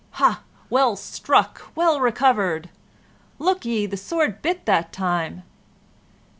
"Hah! 0.13 0.41
well 0.71 0.95
struck! 0.95 1.61
well 1.75 1.99
recovered!" 2.01 2.71
"Look 3.37 3.65
ye! 3.65 3.85
the 3.85 3.97
sword 3.97 4.41
bit 4.41 4.65
that 4.65 4.91
time!" 4.91 5.43